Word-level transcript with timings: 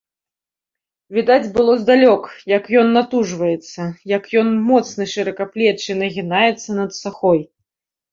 Відаць 1.15 1.49
было 1.57 1.71
здалёк, 1.81 2.23
як 2.57 2.63
ён 2.79 2.87
натужваецца, 2.97 3.81
як 4.17 4.23
ён, 4.41 4.49
моцны, 4.71 5.03
шыракаплечы, 5.13 5.91
нагінаецца 6.01 6.69
над 6.79 6.91
сахой. 7.01 7.39